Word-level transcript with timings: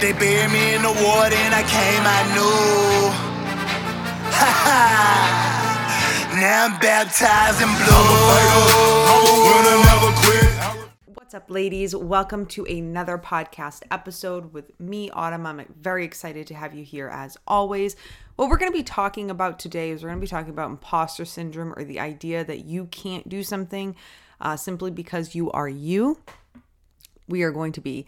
They 0.00 0.12
buried 0.12 0.52
me 0.52 0.74
in 0.74 0.82
the 0.82 0.92
water 0.92 1.34
and 1.34 1.54
I 1.54 1.62
came, 1.62 2.02
I 2.04 2.22
knew. 2.34 3.10
Ha 4.30 4.52
ha. 4.64 6.36
Now 6.38 6.66
I'm 6.66 6.78
baptized 6.80 7.62
in 7.62 7.68
blue. 7.68 7.94
What's 11.14 11.32
up, 11.32 11.50
ladies? 11.50 11.96
Welcome 11.96 12.44
to 12.48 12.66
another 12.66 13.16
podcast 13.16 13.84
episode 13.90 14.52
with 14.52 14.78
me, 14.78 15.08
Autumn. 15.12 15.46
I'm 15.46 15.64
very 15.80 16.04
excited 16.04 16.46
to 16.48 16.54
have 16.54 16.74
you 16.74 16.84
here 16.84 17.08
as 17.08 17.38
always. 17.46 17.96
What 18.36 18.50
we're 18.50 18.58
going 18.58 18.70
to 18.70 18.76
be 18.76 18.84
talking 18.84 19.30
about 19.30 19.58
today 19.58 19.88
is 19.88 20.02
we're 20.02 20.10
going 20.10 20.20
to 20.20 20.26
be 20.26 20.28
talking 20.28 20.50
about 20.50 20.68
imposter 20.68 21.24
syndrome 21.24 21.72
or 21.74 21.84
the 21.84 22.00
idea 22.00 22.44
that 22.44 22.66
you 22.66 22.84
can't 22.84 23.30
do 23.30 23.42
something 23.42 23.96
uh, 24.42 24.58
simply 24.58 24.90
because 24.90 25.34
you 25.34 25.50
are 25.52 25.70
you. 25.70 26.20
We 27.28 27.42
are 27.44 27.50
going 27.50 27.72
to 27.72 27.80
be 27.80 28.06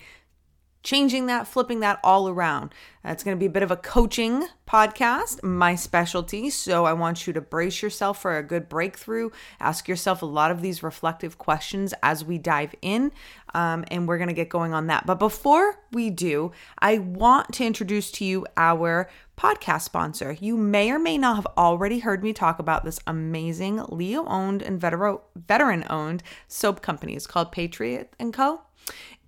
changing 0.82 1.26
that, 1.26 1.46
flipping 1.46 1.80
that 1.80 1.98
all 2.02 2.28
around. 2.28 2.72
It's 3.04 3.24
going 3.24 3.36
to 3.36 3.40
be 3.40 3.46
a 3.46 3.50
bit 3.50 3.62
of 3.62 3.70
a 3.70 3.76
coaching 3.76 4.46
podcast, 4.66 5.42
my 5.42 5.74
specialty. 5.74 6.50
So 6.50 6.84
I 6.84 6.92
want 6.92 7.26
you 7.26 7.32
to 7.32 7.40
brace 7.40 7.82
yourself 7.82 8.20
for 8.20 8.36
a 8.36 8.42
good 8.42 8.68
breakthrough. 8.68 9.30
Ask 9.60 9.88
yourself 9.88 10.22
a 10.22 10.26
lot 10.26 10.50
of 10.50 10.60
these 10.60 10.82
reflective 10.82 11.38
questions 11.38 11.94
as 12.02 12.24
we 12.24 12.38
dive 12.38 12.74
in, 12.82 13.12
um, 13.54 13.84
and 13.90 14.06
we're 14.06 14.18
going 14.18 14.28
to 14.28 14.34
get 14.34 14.48
going 14.48 14.74
on 14.74 14.88
that. 14.88 15.06
But 15.06 15.18
before 15.18 15.80
we 15.90 16.10
do, 16.10 16.52
I 16.78 16.98
want 16.98 17.52
to 17.54 17.64
introduce 17.64 18.10
to 18.12 18.24
you 18.24 18.46
our 18.56 19.08
podcast 19.38 19.82
sponsor. 19.82 20.36
You 20.38 20.56
may 20.56 20.90
or 20.90 20.98
may 20.98 21.16
not 21.16 21.36
have 21.36 21.46
already 21.56 22.00
heard 22.00 22.22
me 22.22 22.32
talk 22.32 22.58
about 22.58 22.84
this 22.84 23.00
amazing 23.06 23.82
Leo 23.88 24.26
owned 24.26 24.62
and 24.62 24.80
veteran 24.80 25.84
owned 25.88 26.22
soap 26.46 26.82
company. 26.82 27.14
It's 27.14 27.26
called 27.26 27.52
Patriot 27.52 28.12
and 28.18 28.34
Co. 28.34 28.62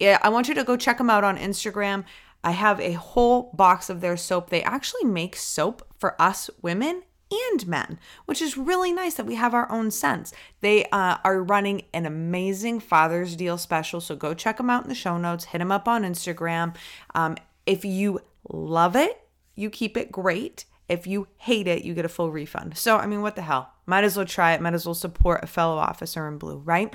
I 0.00 0.28
want 0.28 0.48
you 0.48 0.54
to 0.54 0.64
go 0.64 0.77
check 0.77 0.98
them 0.98 1.11
out 1.11 1.25
on 1.25 1.36
Instagram. 1.36 2.05
I 2.42 2.52
have 2.52 2.80
a 2.80 2.92
whole 2.92 3.52
box 3.55 3.91
of 3.91 4.00
their 4.00 4.16
soap. 4.16 4.50
They 4.50 4.62
actually 4.62 5.05
make 5.05 5.36
soap 5.36 5.86
for 5.98 6.20
us 6.20 6.48
women 6.62 7.02
and 7.30 7.66
men, 7.66 7.98
which 8.25 8.42
is 8.42 8.56
really 8.56 8.92
nice 8.92 9.14
that 9.14 9.27
we 9.27 9.36
have 9.36 9.55
our 9.55 9.70
own 9.70 9.91
scents. 9.91 10.33
They 10.60 10.84
uh, 10.86 11.19
are 11.22 11.42
running 11.42 11.83
an 11.94 12.06
amazing 12.06 12.80
Father's 12.80 13.36
Deal 13.36 13.58
special, 13.58 14.00
so 14.00 14.16
go 14.16 14.34
check 14.34 14.56
them 14.56 14.70
out 14.70 14.83
in 14.83 14.88
the 14.88 14.94
show 14.94 15.16
notes. 15.16 15.44
Hit 15.47 15.58
them 15.58 15.70
up 15.70 15.86
on 15.86 16.03
Instagram. 16.03 16.75
Um, 17.14 17.36
if 17.66 17.84
you 17.84 18.20
love 18.48 18.97
it, 18.97 19.20
you 19.55 19.70
keep 19.70 19.97
it 19.97 20.10
great. 20.10 20.64
If 20.88 21.06
you 21.06 21.28
hate 21.36 21.69
it, 21.69 21.84
you 21.84 21.94
get 21.94 22.05
a 22.05 22.08
full 22.08 22.32
refund. 22.32 22.77
So, 22.77 22.97
I 22.97 23.06
mean, 23.06 23.22
what 23.22 23.36
the 23.36 23.42
hell? 23.42 23.70
Might 23.86 24.03
as 24.03 24.16
well 24.16 24.27
try 24.27 24.55
it. 24.55 24.60
Might 24.60 24.75
as 24.75 24.86
well 24.86 24.94
support 24.94 25.44
a 25.44 25.47
fellow 25.47 25.77
officer 25.77 26.27
in 26.27 26.38
blue, 26.38 26.56
right? 26.58 26.92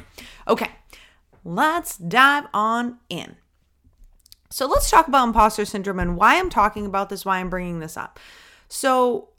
Okay 0.50 0.70
let's 1.46 1.96
dive 1.98 2.48
on 2.54 2.98
in. 3.08 3.38
So 4.50 4.68
let's 4.68 4.90
talk 4.90 5.08
about 5.08 5.28
imposter 5.28 5.64
syndrome 5.64 6.00
and 6.00 6.18
why 6.18 6.38
I'm 6.38 6.50
talking 6.50 6.86
about 6.86 7.10
this, 7.10 7.24
why 7.24 7.40
I'm 7.40 7.50
bringing 7.50 7.80
this 7.80 7.96
up. 7.96 8.20
So 8.68 9.30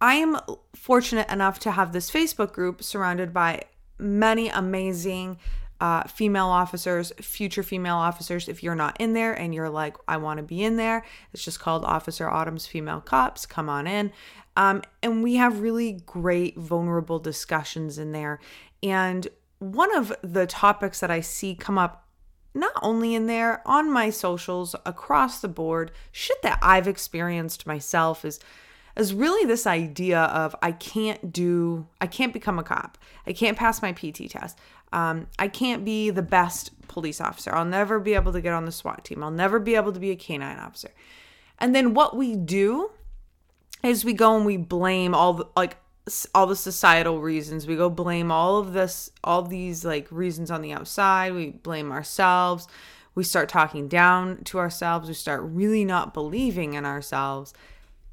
I 0.00 0.14
am 0.14 0.38
fortunate 0.74 1.30
enough 1.30 1.58
to 1.60 1.72
have 1.72 1.92
this 1.92 2.10
Facebook 2.10 2.52
group 2.52 2.82
surrounded 2.82 3.34
by 3.34 3.62
many 3.98 4.48
amazing 4.48 5.38
uh, 5.80 6.04
female 6.04 6.46
officers, 6.46 7.12
future 7.20 7.62
female 7.62 7.96
officers. 7.96 8.48
If 8.48 8.62
you're 8.62 8.74
not 8.74 8.96
in 9.00 9.12
there 9.12 9.32
and 9.32 9.54
you're 9.54 9.70
like, 9.70 9.96
I 10.06 10.16
want 10.16 10.38
to 10.38 10.42
be 10.42 10.62
in 10.62 10.76
there, 10.76 11.04
it's 11.32 11.44
just 11.44 11.60
called 11.60 11.84
Officer 11.84 12.28
Autumn's 12.28 12.66
Female 12.66 13.00
Cops. 13.00 13.46
Come 13.46 13.68
on 13.68 13.86
in. 13.86 14.12
Um, 14.56 14.82
and 15.02 15.22
we 15.22 15.36
have 15.36 15.60
really 15.60 16.00
great, 16.04 16.56
vulnerable 16.56 17.20
discussions 17.20 17.96
in 17.96 18.10
there. 18.10 18.40
And 18.82 19.28
one 19.58 19.94
of 19.96 20.12
the 20.22 20.46
topics 20.46 21.00
that 21.00 21.10
I 21.10 21.20
see 21.20 21.54
come 21.54 21.78
up 21.78 22.06
not 22.54 22.72
only 22.82 23.14
in 23.14 23.26
there 23.26 23.62
on 23.66 23.90
my 23.90 24.10
socials 24.10 24.74
across 24.86 25.40
the 25.40 25.48
board 25.48 25.92
shit 26.10 26.40
that 26.42 26.58
I've 26.62 26.88
experienced 26.88 27.66
myself 27.66 28.24
is 28.24 28.40
is 28.96 29.14
really 29.14 29.46
this 29.46 29.64
idea 29.64 30.22
of 30.22 30.56
I 30.60 30.72
can't 30.72 31.32
do 31.32 31.86
I 32.00 32.06
can't 32.06 32.32
become 32.32 32.58
a 32.58 32.64
cop. 32.64 32.98
I 33.26 33.32
can't 33.32 33.56
pass 33.56 33.80
my 33.80 33.92
PT 33.92 34.28
test. 34.28 34.58
Um, 34.92 35.28
I 35.38 35.48
can't 35.48 35.84
be 35.84 36.10
the 36.10 36.22
best 36.22 36.70
police 36.88 37.20
officer. 37.20 37.54
I'll 37.54 37.64
never 37.64 38.00
be 38.00 38.14
able 38.14 38.32
to 38.32 38.40
get 38.40 38.54
on 38.54 38.64
the 38.64 38.72
SWAT 38.72 39.04
team. 39.04 39.22
I'll 39.22 39.30
never 39.30 39.60
be 39.60 39.76
able 39.76 39.92
to 39.92 40.00
be 40.00 40.10
a 40.10 40.16
canine 40.16 40.58
officer. 40.58 40.90
And 41.58 41.74
then 41.74 41.94
what 41.94 42.16
we 42.16 42.34
do 42.34 42.90
is 43.84 44.04
we 44.04 44.14
go 44.14 44.36
and 44.36 44.44
we 44.44 44.56
blame 44.56 45.14
all 45.14 45.34
the 45.34 45.46
like 45.54 45.76
all 46.34 46.46
the 46.46 46.56
societal 46.56 47.20
reasons. 47.20 47.66
We 47.66 47.76
go 47.76 47.90
blame 47.90 48.30
all 48.30 48.58
of 48.58 48.72
this, 48.72 49.10
all 49.22 49.42
these 49.42 49.84
like 49.84 50.06
reasons 50.10 50.50
on 50.50 50.62
the 50.62 50.72
outside. 50.72 51.34
We 51.34 51.50
blame 51.50 51.92
ourselves. 51.92 52.66
We 53.14 53.24
start 53.24 53.48
talking 53.48 53.88
down 53.88 54.44
to 54.44 54.58
ourselves. 54.58 55.08
We 55.08 55.14
start 55.14 55.42
really 55.42 55.84
not 55.84 56.14
believing 56.14 56.74
in 56.74 56.84
ourselves. 56.84 57.52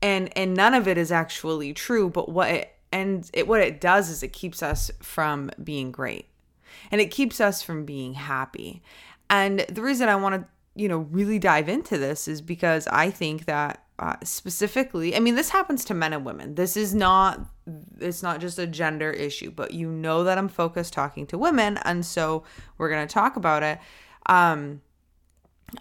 And 0.02 0.36
and 0.38 0.54
none 0.54 0.74
of 0.74 0.88
it 0.88 0.98
is 0.98 1.12
actually 1.12 1.74
true, 1.74 2.10
but 2.10 2.30
what 2.30 2.50
it 2.50 2.76
and 2.92 3.30
it 3.34 3.48
what 3.48 3.62
it 3.62 3.80
does 3.80 4.10
is 4.10 4.24
it 4.24 4.34
keeps 4.34 4.62
us 4.64 4.92
from 5.02 5.52
being 5.64 5.92
great. 5.92 6.28
And 6.92 7.00
it 7.00 7.12
keeps 7.12 7.40
us 7.40 7.62
from 7.62 7.86
being 7.86 8.16
happy. 8.16 8.82
And 9.30 9.62
the 9.70 9.82
reason 9.82 10.10
I 10.10 10.16
want 10.16 10.36
to, 10.36 10.48
you 10.76 10.88
know, 10.88 11.00
really 11.00 11.40
dive 11.40 11.70
into 11.70 11.98
this 11.98 12.28
is 12.28 12.42
because 12.42 12.88
I 12.88 13.10
think 13.10 13.46
that 13.46 13.84
uh, 14.00 14.16
specifically 14.24 15.16
i 15.16 15.20
mean 15.20 15.36
this 15.36 15.50
happens 15.50 15.86
to 15.86 15.94
men 15.94 16.14
and 16.14 16.26
women. 16.26 16.56
This 16.56 16.76
is 16.76 16.94
not 16.94 17.40
it's 18.00 18.22
not 18.22 18.42
just 18.42 18.60
a 18.60 18.68
gender 18.68 19.10
issue 19.10 19.52
but 19.52 19.74
you 19.74 19.90
know 19.90 20.24
that 20.24 20.38
i'm 20.38 20.50
focused 20.50 20.94
talking 20.94 21.26
to 21.28 21.38
women 21.38 21.78
and 21.84 22.06
so 22.06 22.44
we're 22.78 22.90
going 22.90 23.08
to 23.08 23.14
talk 23.14 23.36
about 23.36 23.64
it. 23.64 23.80
Um 24.28 24.82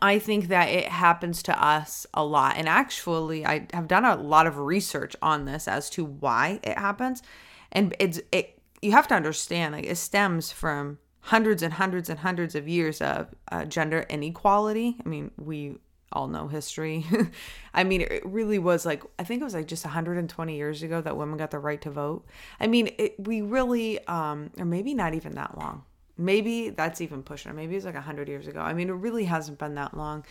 i 0.01 0.19
think 0.19 0.49
that 0.49 0.69
it 0.69 0.89
happens 0.89 1.43
to 1.43 1.63
us 1.63 2.07
a 2.15 2.25
lot 2.25 2.57
and 2.57 2.69
actually 2.69 3.45
i 3.45 3.67
have 3.75 3.87
done 3.87 4.05
a 4.05 4.17
lot 4.17 4.47
of 4.47 4.57
research 4.59 5.15
on 5.21 5.45
this 5.45 5.69
as 5.69 5.91
to 5.91 6.05
why 6.05 6.59
it 6.63 6.79
happens 6.79 7.23
and 7.71 7.95
it's 7.99 8.19
it 8.33 8.59
you 8.81 8.93
have 8.93 9.09
to 9.09 9.15
understand 9.15 9.75
like 9.75 9.87
it 9.87 9.97
stems 9.97 10.53
from 10.53 10.99
hundreds 11.21 11.63
and 11.63 11.73
hundreds 11.73 12.11
and 12.11 12.19
hundreds 12.19 12.55
of 12.55 12.69
years 12.69 13.01
of 13.01 13.29
uh, 13.51 13.65
gender 13.65 14.05
inequality. 14.11 14.97
I 15.05 15.09
mean 15.09 15.31
we 15.39 15.77
all 16.15 16.29
know 16.29 16.49
history. 16.49 17.05
I 17.75 17.85
mean, 17.85 18.01
it 18.01 18.23
really 18.25 18.59
was 18.59 18.87
like, 18.87 19.03
I 19.19 19.25
think 19.25 19.41
it 19.41 19.45
was 19.45 19.55
like 19.55 19.67
just 19.67 19.85
120 19.85 20.57
years 20.57 20.83
ago 20.83 21.01
that 21.01 21.17
women 21.17 21.37
got 21.37 21.51
the 21.51 21.59
right 21.59 21.81
to 21.83 21.91
vote. 21.91 22.25
I 22.61 22.67
mean, 22.67 22.91
it, 22.99 23.17
we 23.19 23.43
really, 23.43 24.05
um, 24.07 24.51
or 24.59 24.65
maybe 24.65 24.95
not 24.95 25.15
even 25.15 25.33
that 25.33 25.59
long. 25.59 25.83
Maybe 26.17 26.71
that's 26.71 27.01
even 27.01 27.25
pushing 27.25 27.51
it. 27.51 27.55
Maybe 27.55 27.75
it's 27.75 27.85
like 27.85 27.95
100 27.95 28.29
years 28.29 28.47
ago. 28.47 28.61
I 28.61 28.73
mean, 28.73 28.89
it 28.89 28.93
really 28.93 29.25
hasn't 29.25 29.59
been 29.59 29.75
that 29.75 29.97
long, 29.97 30.25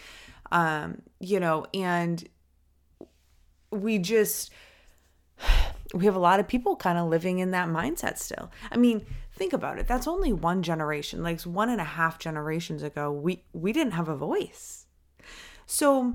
um, 0.51 1.01
you 1.19 1.41
know, 1.41 1.65
and 1.73 2.27
we 3.69 3.99
just, 3.99 4.51
we 5.93 6.05
have 6.05 6.15
a 6.15 6.19
lot 6.19 6.39
of 6.39 6.47
people 6.47 6.77
kind 6.77 6.97
of 6.97 7.09
living 7.09 7.39
in 7.39 7.51
that 7.51 7.67
mindset 7.67 8.17
still. 8.17 8.49
I 8.71 8.77
mean, 8.77 9.05
think 9.33 9.51
about 9.51 9.79
it. 9.79 9.87
That's 9.87 10.07
only 10.07 10.31
one 10.31 10.63
generation. 10.63 11.21
Like 11.21 11.41
one 11.41 11.69
and 11.69 11.81
a 11.81 11.85
half 11.85 12.17
generations 12.19 12.83
ago, 12.83 13.11
we 13.11 13.43
we 13.51 13.73
didn't 13.73 13.93
have 13.93 14.07
a 14.07 14.15
voice 14.15 14.82
so 15.65 16.13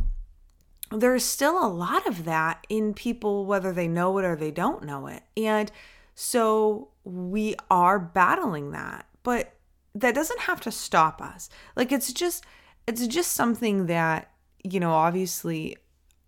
there's 0.90 1.24
still 1.24 1.64
a 1.64 1.68
lot 1.68 2.06
of 2.06 2.24
that 2.24 2.66
in 2.68 2.94
people, 2.94 3.44
whether 3.44 3.72
they 3.72 3.88
know 3.88 4.16
it 4.18 4.24
or 4.24 4.36
they 4.36 4.50
don't 4.50 4.84
know 4.84 5.06
it. 5.06 5.22
And 5.36 5.70
so 6.14 6.88
we 7.04 7.54
are 7.70 7.98
battling 7.98 8.70
that, 8.72 9.06
but 9.22 9.54
that 9.94 10.14
doesn't 10.14 10.40
have 10.40 10.60
to 10.62 10.70
stop 10.70 11.20
us. 11.20 11.48
Like 11.76 11.92
it's 11.92 12.12
just, 12.12 12.44
it's 12.86 13.06
just 13.06 13.32
something 13.32 13.86
that, 13.86 14.30
you 14.64 14.80
know, 14.80 14.92
obviously 14.92 15.76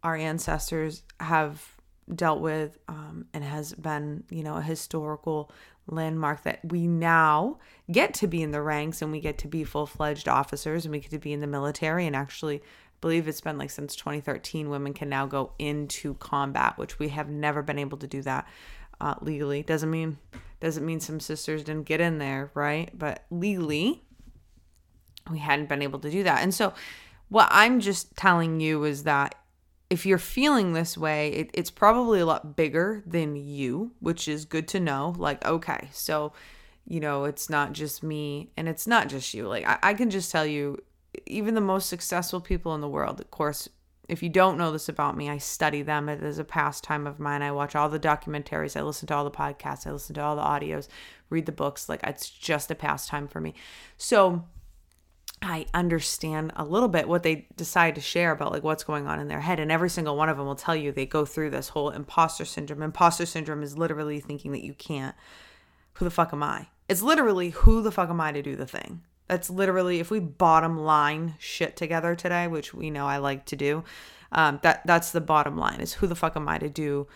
our 0.02 0.16
ancestors 0.16 1.02
have 1.20 1.76
dealt 2.14 2.40
with 2.40 2.78
um, 2.88 3.26
and 3.32 3.44
has 3.44 3.72
been, 3.74 4.24
you 4.30 4.42
know, 4.42 4.56
a 4.56 4.62
historical 4.62 5.50
landmark 5.86 6.42
that 6.44 6.60
we 6.64 6.86
now 6.86 7.58
get 7.90 8.14
to 8.14 8.26
be 8.26 8.42
in 8.42 8.50
the 8.50 8.62
ranks 8.62 9.02
and 9.02 9.10
we 9.10 9.20
get 9.20 9.38
to 9.38 9.48
be 9.48 9.64
full 9.64 9.86
fledged 9.86 10.28
officers 10.28 10.84
and 10.84 10.92
we 10.92 11.00
get 11.00 11.10
to 11.10 11.18
be 11.18 11.32
in 11.32 11.40
the 11.40 11.46
military 11.46 12.06
and 12.06 12.14
actually 12.14 12.62
believe 13.00 13.28
it's 13.28 13.40
been 13.40 13.58
like 13.58 13.70
since 13.70 13.96
2013 13.96 14.68
women 14.68 14.92
can 14.92 15.08
now 15.08 15.26
go 15.26 15.52
into 15.58 16.14
combat 16.14 16.76
which 16.76 16.98
we 16.98 17.08
have 17.08 17.28
never 17.28 17.62
been 17.62 17.78
able 17.78 17.98
to 17.98 18.06
do 18.06 18.22
that 18.22 18.46
uh, 19.00 19.14
legally. 19.20 19.62
Doesn't 19.62 19.90
mean 19.90 20.18
doesn't 20.60 20.84
mean 20.84 21.00
some 21.00 21.20
sisters 21.20 21.64
didn't 21.64 21.86
get 21.86 22.00
in 22.00 22.18
there 22.18 22.50
right? 22.54 22.90
But 22.96 23.24
legally 23.30 24.02
we 25.30 25.38
hadn't 25.38 25.68
been 25.68 25.82
able 25.82 25.98
to 26.00 26.10
do 26.10 26.22
that. 26.24 26.42
And 26.42 26.54
so 26.54 26.74
what 27.28 27.46
i'm 27.52 27.78
just 27.78 28.16
telling 28.16 28.58
you 28.58 28.82
is 28.82 29.04
that 29.04 29.36
if 29.88 30.04
you're 30.04 30.18
feeling 30.18 30.72
this 30.72 30.98
way 30.98 31.28
it, 31.28 31.50
it's 31.54 31.70
probably 31.70 32.18
a 32.18 32.26
lot 32.26 32.56
bigger 32.56 33.04
than 33.06 33.36
you 33.36 33.92
which 34.00 34.28
is 34.28 34.44
good 34.44 34.68
to 34.68 34.80
know. 34.80 35.14
Like 35.16 35.44
okay 35.46 35.88
so 35.92 36.32
you 36.86 37.00
know 37.00 37.24
it's 37.24 37.48
not 37.48 37.72
just 37.72 38.02
me 38.02 38.50
and 38.56 38.68
it's 38.68 38.86
not 38.86 39.08
just 39.08 39.32
you. 39.32 39.48
Like 39.48 39.66
I, 39.66 39.78
I 39.82 39.94
can 39.94 40.10
just 40.10 40.30
tell 40.30 40.44
you 40.44 40.78
even 41.26 41.54
the 41.54 41.60
most 41.60 41.88
successful 41.88 42.40
people 42.40 42.74
in 42.74 42.80
the 42.80 42.88
world, 42.88 43.20
of 43.20 43.30
course, 43.30 43.68
if 44.08 44.22
you 44.22 44.28
don't 44.28 44.58
know 44.58 44.72
this 44.72 44.88
about 44.88 45.16
me, 45.16 45.30
I 45.30 45.38
study 45.38 45.82
them. 45.82 46.08
It 46.08 46.22
is 46.22 46.38
a 46.38 46.44
pastime 46.44 47.06
of 47.06 47.20
mine. 47.20 47.42
I 47.42 47.52
watch 47.52 47.76
all 47.76 47.88
the 47.88 48.00
documentaries, 48.00 48.76
I 48.76 48.82
listen 48.82 49.06
to 49.08 49.14
all 49.14 49.24
the 49.24 49.30
podcasts, 49.30 49.86
I 49.86 49.92
listen 49.92 50.14
to 50.16 50.22
all 50.22 50.34
the 50.34 50.42
audios, 50.42 50.88
read 51.30 51.46
the 51.46 51.52
books. 51.52 51.88
Like 51.88 52.00
it's 52.02 52.28
just 52.28 52.70
a 52.70 52.74
pastime 52.74 53.28
for 53.28 53.40
me. 53.40 53.54
So 53.96 54.44
I 55.42 55.66
understand 55.72 56.52
a 56.56 56.64
little 56.64 56.88
bit 56.88 57.08
what 57.08 57.22
they 57.22 57.46
decide 57.56 57.94
to 57.94 58.00
share 58.00 58.32
about 58.32 58.52
like 58.52 58.64
what's 58.64 58.84
going 58.84 59.06
on 59.06 59.20
in 59.20 59.28
their 59.28 59.40
head. 59.40 59.60
And 59.60 59.70
every 59.70 59.88
single 59.88 60.16
one 60.16 60.28
of 60.28 60.36
them 60.36 60.46
will 60.46 60.56
tell 60.56 60.76
you 60.76 60.90
they 60.90 61.06
go 61.06 61.24
through 61.24 61.50
this 61.50 61.68
whole 61.68 61.90
imposter 61.90 62.44
syndrome. 62.44 62.82
Imposter 62.82 63.26
syndrome 63.26 63.62
is 63.62 63.78
literally 63.78 64.20
thinking 64.20 64.50
that 64.52 64.64
you 64.64 64.74
can't. 64.74 65.14
Who 65.94 66.04
the 66.04 66.10
fuck 66.10 66.32
am 66.32 66.42
I? 66.42 66.66
It's 66.88 67.02
literally 67.02 67.50
who 67.50 67.80
the 67.80 67.92
fuck 67.92 68.10
am 68.10 68.20
I 68.20 68.32
to 68.32 68.42
do 68.42 68.56
the 68.56 68.66
thing? 68.66 69.02
That's 69.30 69.48
literally 69.48 70.00
if 70.00 70.10
we 70.10 70.18
bottom 70.18 70.76
line 70.76 71.36
shit 71.38 71.76
together 71.76 72.16
today, 72.16 72.48
which 72.48 72.74
we 72.74 72.90
know 72.90 73.06
I 73.06 73.18
like 73.18 73.46
to 73.46 73.54
do. 73.54 73.84
Um, 74.32 74.58
that 74.62 74.84
that's 74.84 75.12
the 75.12 75.20
bottom 75.20 75.56
line 75.56 75.78
is 75.80 75.92
who 75.92 76.08
the 76.08 76.16
fuck 76.16 76.34
am 76.34 76.48
I 76.48 76.58
to 76.58 76.68
do 76.68 77.06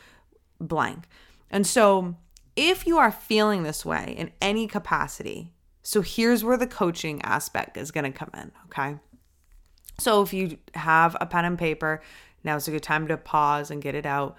blank. 0.61 1.09
And 1.51 1.67
so 1.67 2.15
if 2.55 2.87
you 2.87 2.99
are 2.99 3.11
feeling 3.11 3.65
this 3.65 3.85
way 3.85 4.15
in 4.17 4.31
any 4.41 4.69
capacity, 4.69 5.51
so 5.83 6.03
here's 6.03 6.45
where 6.45 6.57
the 6.57 6.69
coaching 6.69 7.21
aspect 7.23 7.77
is 7.77 7.91
going 7.91 8.05
to 8.05 8.17
come 8.17 8.31
in, 8.33 8.53
okay? 8.67 8.97
So 9.99 10.23
if 10.23 10.33
you 10.33 10.59
have 10.75 11.17
a 11.21 11.27
pen 11.27 11.45
and 11.45 11.59
paper, 11.59 12.01
now's 12.45 12.69
a 12.69 12.71
good 12.71 12.85
time 12.85 13.09
to 13.09 13.17
pause 13.17 13.73
and 13.73 13.83
get 13.83 13.97
it 13.97 14.07
out. 14.07 14.37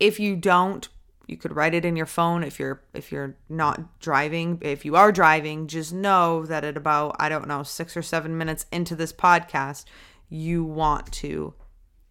If 0.00 0.18
you 0.18 0.34
don't, 0.34 0.88
you 1.26 1.36
could 1.36 1.54
write 1.54 1.74
it 1.74 1.84
in 1.84 1.96
your 1.96 2.06
phone 2.06 2.42
if 2.42 2.58
you're 2.58 2.82
if 2.94 3.12
you're 3.12 3.36
not 3.48 3.98
driving. 4.00 4.58
If 4.60 4.84
you 4.84 4.96
are 4.96 5.12
driving, 5.12 5.66
just 5.66 5.92
know 5.92 6.44
that 6.46 6.64
at 6.64 6.76
about 6.76 7.16
I 7.18 7.28
don't 7.28 7.48
know, 7.48 7.62
6 7.62 7.96
or 7.96 8.02
7 8.02 8.36
minutes 8.36 8.66
into 8.72 8.94
this 8.96 9.12
podcast, 9.12 9.84
you 10.28 10.64
want 10.64 11.12
to 11.12 11.54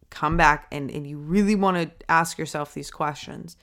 come 0.09 0.37
back 0.37 0.67
and 0.71 0.89
and 0.91 1.07
you 1.07 1.17
really 1.17 1.55
want 1.55 1.77
to 1.77 2.05
ask 2.09 2.37
yourself 2.37 2.73
these 2.73 2.91
questions. 2.91 3.57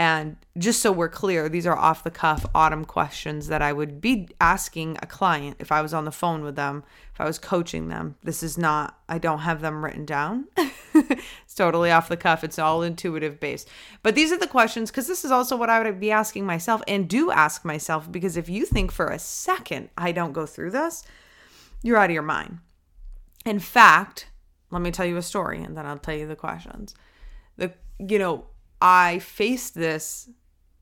And 0.00 0.38
just 0.56 0.80
so 0.80 0.92
we're 0.92 1.10
clear, 1.10 1.50
these 1.50 1.66
are 1.66 1.76
off 1.76 2.04
the 2.04 2.10
cuff 2.10 2.46
autumn 2.54 2.86
questions 2.86 3.48
that 3.48 3.60
I 3.60 3.74
would 3.74 4.00
be 4.00 4.30
asking 4.40 4.96
a 5.02 5.06
client 5.06 5.58
if 5.58 5.70
I 5.70 5.82
was 5.82 5.92
on 5.92 6.06
the 6.06 6.10
phone 6.10 6.42
with 6.42 6.56
them, 6.56 6.84
if 7.12 7.20
I 7.20 7.26
was 7.26 7.38
coaching 7.38 7.88
them. 7.88 8.16
This 8.22 8.42
is 8.42 8.56
not, 8.56 8.98
I 9.10 9.18
don't 9.18 9.40
have 9.40 9.60
them 9.60 9.84
written 9.84 10.06
down. 10.06 10.46
it's 10.94 11.54
totally 11.54 11.90
off 11.90 12.08
the 12.08 12.16
cuff. 12.16 12.42
It's 12.42 12.58
all 12.58 12.82
intuitive 12.82 13.38
based. 13.40 13.68
But 14.02 14.14
these 14.14 14.32
are 14.32 14.38
the 14.38 14.46
questions 14.46 14.90
because 14.90 15.06
this 15.06 15.22
is 15.22 15.30
also 15.30 15.54
what 15.54 15.68
I 15.68 15.82
would 15.82 16.00
be 16.00 16.10
asking 16.10 16.46
myself 16.46 16.80
and 16.88 17.06
do 17.06 17.30
ask 17.30 17.66
myself 17.66 18.10
because 18.10 18.38
if 18.38 18.48
you 18.48 18.64
think 18.64 18.92
for 18.92 19.08
a 19.08 19.18
second 19.18 19.90
I 19.98 20.12
don't 20.12 20.32
go 20.32 20.46
through 20.46 20.70
this, 20.70 21.04
you're 21.82 21.98
out 21.98 22.08
of 22.08 22.14
your 22.14 22.22
mind. 22.22 22.60
In 23.44 23.58
fact, 23.58 24.28
let 24.70 24.80
me 24.80 24.92
tell 24.92 25.04
you 25.04 25.18
a 25.18 25.22
story 25.22 25.62
and 25.62 25.76
then 25.76 25.84
I'll 25.84 25.98
tell 25.98 26.16
you 26.16 26.26
the 26.26 26.36
questions. 26.36 26.94
The, 27.58 27.74
you 27.98 28.18
know, 28.18 28.46
I 28.80 29.18
faced 29.18 29.74
this 29.74 30.28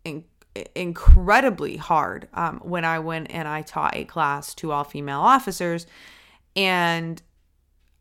in, 0.04 0.24
incredibly 0.74 1.76
hard 1.76 2.28
um, 2.34 2.60
when 2.62 2.84
I 2.84 2.98
went 2.98 3.30
and 3.30 3.48
I 3.48 3.62
taught 3.62 3.96
a 3.96 4.04
class 4.04 4.54
to 4.56 4.72
all 4.72 4.84
female 4.84 5.20
officers. 5.20 5.86
And 6.56 7.20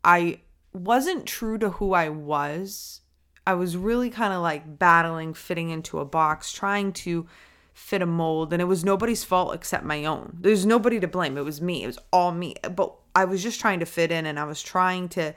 I 0.03 0.41
wasn't 0.73 1.25
true 1.25 1.57
to 1.57 1.71
who 1.71 1.93
I 1.93 2.09
was. 2.09 3.01
I 3.45 3.53
was 3.53 3.77
really 3.77 4.09
kind 4.09 4.33
of 4.33 4.41
like 4.41 4.77
battling, 4.77 5.33
fitting 5.33 5.69
into 5.69 5.99
a 5.99 6.05
box, 6.05 6.51
trying 6.51 6.93
to 6.93 7.27
fit 7.73 8.01
a 8.01 8.05
mold. 8.05 8.53
And 8.53 8.61
it 8.61 8.65
was 8.65 8.83
nobody's 8.83 9.23
fault 9.23 9.55
except 9.55 9.83
my 9.83 10.05
own. 10.05 10.37
There's 10.41 10.65
nobody 10.65 10.99
to 10.99 11.07
blame. 11.07 11.37
It 11.37 11.45
was 11.45 11.61
me. 11.61 11.83
It 11.83 11.87
was 11.87 11.99
all 12.11 12.31
me. 12.31 12.55
But 12.75 12.93
I 13.15 13.25
was 13.25 13.41
just 13.41 13.59
trying 13.59 13.79
to 13.79 13.85
fit 13.85 14.11
in 14.11 14.25
and 14.25 14.39
I 14.39 14.43
was 14.43 14.61
trying 14.61 15.09
to, 15.09 15.33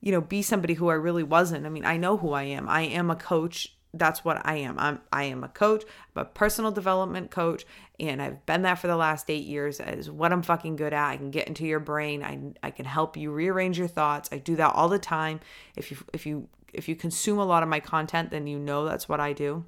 you 0.00 0.12
know, 0.12 0.20
be 0.20 0.42
somebody 0.42 0.74
who 0.74 0.88
I 0.88 0.94
really 0.94 1.22
wasn't. 1.22 1.64
I 1.64 1.68
mean, 1.68 1.84
I 1.84 1.96
know 1.96 2.16
who 2.16 2.32
I 2.32 2.44
am. 2.44 2.68
I 2.68 2.82
am 2.82 3.10
a 3.10 3.16
coach 3.16 3.74
that's 3.98 4.24
what 4.24 4.44
I 4.44 4.56
am. 4.56 4.78
I'm 4.78 5.00
I 5.12 5.24
am 5.24 5.44
a 5.44 5.48
coach, 5.48 5.84
I'm 6.14 6.22
a 6.22 6.24
personal 6.24 6.70
development 6.70 7.30
coach, 7.30 7.64
and 7.98 8.20
I've 8.20 8.44
been 8.46 8.62
that 8.62 8.78
for 8.78 8.86
the 8.86 8.96
last 8.96 9.30
eight 9.30 9.44
years. 9.44 9.80
Is 9.80 10.10
what 10.10 10.32
I'm 10.32 10.42
fucking 10.42 10.76
good 10.76 10.92
at. 10.92 11.10
I 11.10 11.16
can 11.16 11.30
get 11.30 11.48
into 11.48 11.64
your 11.64 11.80
brain. 11.80 12.22
I 12.22 12.66
I 12.66 12.70
can 12.70 12.84
help 12.84 13.16
you 13.16 13.30
rearrange 13.30 13.78
your 13.78 13.88
thoughts. 13.88 14.28
I 14.32 14.38
do 14.38 14.56
that 14.56 14.74
all 14.74 14.88
the 14.88 14.98
time. 14.98 15.40
If 15.76 15.90
you 15.90 15.96
if 16.12 16.26
you 16.26 16.48
if 16.72 16.88
you 16.88 16.96
consume 16.96 17.38
a 17.38 17.44
lot 17.44 17.62
of 17.62 17.68
my 17.68 17.80
content, 17.80 18.30
then 18.30 18.46
you 18.46 18.58
know 18.58 18.84
that's 18.84 19.08
what 19.08 19.20
I 19.20 19.32
do. 19.32 19.64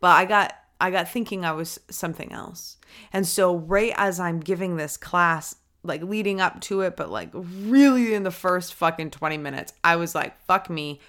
But 0.00 0.16
I 0.16 0.24
got 0.24 0.54
I 0.80 0.90
got 0.90 1.08
thinking 1.08 1.44
I 1.44 1.52
was 1.52 1.78
something 1.90 2.32
else. 2.32 2.76
And 3.12 3.26
so 3.26 3.56
right 3.56 3.92
as 3.96 4.20
I'm 4.20 4.40
giving 4.40 4.76
this 4.76 4.96
class, 4.96 5.56
like 5.82 6.02
leading 6.02 6.40
up 6.40 6.60
to 6.62 6.82
it, 6.82 6.96
but 6.96 7.10
like 7.10 7.30
really 7.32 8.14
in 8.14 8.24
the 8.24 8.30
first 8.30 8.74
fucking 8.74 9.10
20 9.10 9.38
minutes, 9.38 9.72
I 9.82 9.96
was 9.96 10.14
like, 10.14 10.38
fuck 10.44 10.68
me 10.68 11.00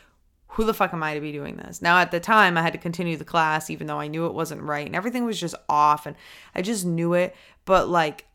who 0.50 0.64
the 0.64 0.74
fuck 0.74 0.94
am 0.94 1.04
I 1.04 1.14
to 1.14 1.22
be 1.22 1.32
doing 1.32 1.58
this? 1.58 1.82
Now, 1.82 2.00
at 2.00 2.12
the 2.12 2.20
time, 2.20 2.58
I 2.58 2.62
had 2.62 2.74
to 2.74 2.80
continue 2.80 3.18
the 3.18 3.26
class, 3.26 3.70
even 3.70 3.88
though 3.88 4.00
I 4.00 4.08
knew 4.08 4.26
it 4.26 4.34
wasn't 4.34 4.62
right 4.62 4.86
and 4.86 4.96
everything 4.96 5.26
was 5.26 5.40
just 5.40 5.56
off 5.68 6.06
and 6.06 6.16
I 6.56 6.62
just 6.62 6.86
knew 6.86 7.14
it. 7.14 7.36
But 7.66 7.90
like, 7.90 8.26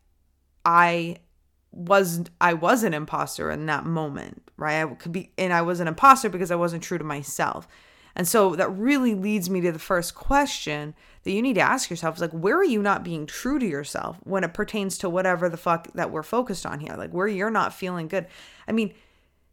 I 0.65 1.17
was 1.73 2.23
I 2.41 2.53
was 2.53 2.83
an 2.85 2.95
imposter 2.95 3.51
in 3.51 3.67
that 3.67 3.85
moment, 3.85 4.43
right? 4.57 4.83
I 4.83 4.95
could 4.95 5.13
be 5.13 5.33
and 5.39 5.53
I 5.53 5.63
was 5.63 5.81
an 5.81 5.89
imposter 5.89 6.29
because 6.29 6.51
I 6.51 6.57
wasn't 6.57 6.83
true 6.83 6.99
to 6.99 7.05
myself. 7.05 7.67
And 8.15 8.29
so 8.29 8.55
that 8.57 8.69
really 8.69 9.15
leads 9.15 9.49
me 9.49 9.63
to 9.63 9.73
the 9.73 9.79
first 9.79 10.15
question 10.15 10.95
that 11.23 11.33
you 11.33 11.41
need 11.41 11.55
to 11.55 11.63
ask 11.63 11.89
yourself 11.89 12.17
is 12.17 12.21
like 12.21 12.33
where 12.33 12.59
are 12.59 12.65
you 12.65 12.83
not 12.83 13.05
being 13.05 13.27
true 13.27 13.59
to 13.59 13.67
yourself 13.67 14.19
when 14.23 14.45
it 14.45 14.53
pertains 14.53 14.99
to 14.99 15.09
whatever 15.09 15.49
the 15.49 15.57
fuck 15.57 15.91
that 15.95 16.11
we're 16.11 16.23
focused 16.23 16.67
on 16.67 16.79
here? 16.79 16.95
Like 16.95 17.13
where 17.13 17.27
you're 17.27 17.51
not 17.51 17.73
feeling 17.73 18.07
good. 18.07 18.27
I 18.69 18.73
mean, 18.73 18.93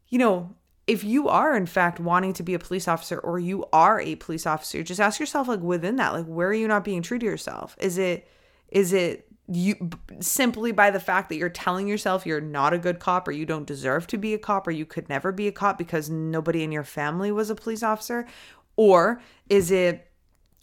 you 0.10 0.20
know, 0.20 0.54
if 0.90 1.04
you 1.04 1.28
are 1.28 1.56
in 1.56 1.68
fact 1.68 2.00
wanting 2.00 2.34
to 2.34 2.42
be 2.42 2.56
a 2.56 2.60
police 2.60 2.88
officer 2.88 3.20
or 3.20 3.38
you 3.38 3.64
are 3.72 4.02
a 4.02 4.16
police 4.16 4.48
officer 4.48 4.82
just 4.82 5.00
ask 5.00 5.20
yourself 5.20 5.48
like 5.48 5.60
within 5.60 5.98
that 5.98 6.14
like 6.14 6.26
where 6.26 6.48
are 6.50 6.54
you 6.54 6.68
not 6.68 6.84
being 6.84 7.04
true 7.04 7.20
to 7.20 7.26
yourself? 7.26 7.76
Is 7.80 8.00
it 8.00 8.28
is 8.70 8.92
it 8.92 9.28
you 9.48 9.76
simply 10.20 10.72
by 10.72 10.90
the 10.90 11.00
fact 11.00 11.30
that 11.30 11.36
you're 11.36 11.48
telling 11.48 11.88
yourself 11.88 12.26
you're 12.26 12.42
not 12.42 12.74
a 12.74 12.80
good 12.80 12.98
cop 12.98 13.28
or 13.28 13.32
you 13.32 13.46
don't 13.46 13.68
deserve 13.68 14.08
to 14.08 14.18
be 14.18 14.34
a 14.34 14.40
cop 14.40 14.68
or 14.68 14.72
you 14.72 14.86
could 14.86 15.08
never 15.10 15.32
be 15.32 15.48
a 15.48 15.52
cop 15.52 15.78
because 15.78 16.10
nobody 16.10 16.64
in 16.64 16.72
your 16.72 16.84
family 16.84 17.32
was 17.32 17.52
a 17.52 17.56
police 17.56 17.84
officer? 17.84 18.26
Or 18.76 19.22
is 19.48 19.70
it 19.70 20.09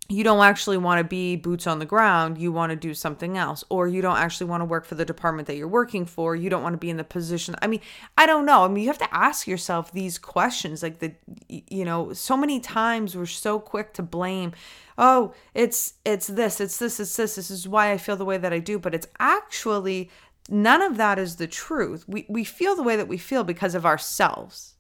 you 0.09 0.23
don't 0.23 0.45
actually 0.45 0.77
want 0.77 0.99
to 0.99 1.05
be 1.05 1.37
boots 1.37 1.67
on 1.67 1.79
the 1.79 1.85
ground, 1.85 2.39
you 2.39 2.53
want 2.53 2.71
to 2.71 2.77
do 2.77 2.95
something 2.95 3.37
else, 3.37 3.65
or 3.69 3.89
you 3.89 4.01
don't 4.01 4.19
actually 4.19 4.49
want 4.49 4.61
to 4.61 4.65
work 4.65 4.85
for 4.85 4.95
the 4.95 5.05
department 5.05 5.49
that 5.49 5.57
you're 5.57 5.67
working 5.67 6.05
for, 6.05 6.37
you 6.37 6.49
don't 6.49 6.63
want 6.63 6.75
to 6.75 6.79
be 6.79 6.91
in 6.91 6.97
the 6.97 7.05
position. 7.05 7.57
I 7.61 7.67
mean, 7.67 7.81
I 8.17 8.27
don't 8.27 8.47
know. 8.47 8.65
I 8.65 8.69
mean, 8.69 8.83
you 8.83 8.89
have 8.89 8.99
to 8.99 9.15
ask 9.15 9.49
yourself 9.49 9.93
these 9.93 10.19
questions. 10.19 10.83
Like 10.83 11.01
the, 11.01 11.13
you 11.49 11.85
know, 11.85 12.13
so 12.13 12.37
many 12.37 12.61
times 12.61 13.17
we're 13.17 13.27
so 13.27 13.59
quick 13.59 13.93
to 13.95 14.03
blame, 14.03 14.53
oh, 14.97 15.35
it's 15.55 15.95
it's 16.05 16.29
this, 16.29 16.61
it's 16.61 16.79
this, 16.79 17.01
it's 17.01 17.17
this, 17.17 17.35
this 17.35 17.51
is 17.51 17.67
why 17.67 17.91
I 17.91 17.99
feel 17.99 18.17
the 18.17 18.25
way 18.25 18.39
that 18.39 18.53
I 18.53 18.61
do, 18.61 18.79
but 18.79 18.95
it's 18.95 19.09
actually 19.19 20.11
none 20.49 20.83
of 20.83 20.97
that 20.99 21.19
is 21.19 21.37
the 21.37 21.49
truth. 21.49 22.05
We 22.07 22.27
we 22.29 22.45
feel 22.45 22.77
the 22.77 22.85
way 22.85 22.95
that 22.97 23.09
we 23.09 23.19
feel 23.19 23.43
because 23.43 23.75
of 23.75 23.85
ourselves 23.85 24.76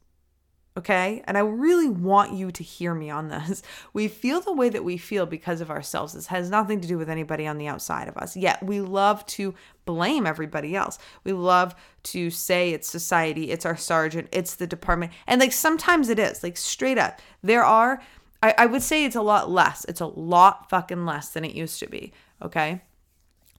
Okay. 0.77 1.23
And 1.25 1.39
I 1.39 1.41
really 1.41 1.89
want 1.89 2.35
you 2.35 2.51
to 2.53 2.63
hear 2.63 2.95
me 2.95 3.09
on 3.09 3.29
this. 3.29 3.63
We 3.93 4.09
feel 4.09 4.41
the 4.43 4.53
way 4.53 4.69
that 4.69 4.85
we 4.85 4.99
feel 4.99 5.25
because 5.25 5.63
of 5.63 5.71
ourselves. 5.71 6.13
This 6.13 6.27
has 6.27 6.51
nothing 6.51 6.81
to 6.83 6.89
do 6.89 6.99
with 6.99 7.09
anybody 7.09 7.47
on 7.47 7.57
the 7.57 7.67
outside 7.67 8.09
of 8.09 8.17
us. 8.19 8.37
Yet 8.37 8.63
we 8.63 8.83
love 8.83 9.25
to 9.27 9.55
blame 9.87 10.27
everybody 10.27 10.77
else. 10.77 10.99
We 11.25 11.33
love 11.33 11.75
to 12.05 12.29
say 12.31 12.73
it's 12.73 12.91
society, 12.91 13.51
it's 13.51 13.65
our 13.65 13.77
sergeant, 13.77 14.29
it's 14.33 14.55
the 14.55 14.67
department. 14.67 15.13
And 15.27 15.41
like 15.41 15.53
sometimes 15.53 16.11
it 16.11 16.19
is, 16.19 16.43
like 16.43 16.59
straight 16.59 16.99
up. 16.99 17.21
There 17.43 17.65
are, 17.65 18.03
I, 18.43 18.55
I 18.59 18.67
would 18.67 18.83
say 18.83 19.05
it's 19.05 19.17
a 19.17 19.23
lot 19.23 19.51
less. 19.51 19.87
It's 19.89 20.03
a 20.03 20.07
lot 20.07 20.69
fucking 20.69 21.07
less 21.07 21.31
than 21.31 21.45
it 21.45 21.55
used 21.55 21.81
to 21.81 21.89
be. 21.89 22.13
Okay. 22.43 22.83